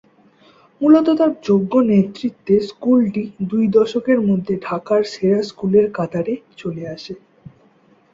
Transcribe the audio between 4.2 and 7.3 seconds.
মধ্যে ঢাকার সেরা স্কুলের কাতারে চলে আসে।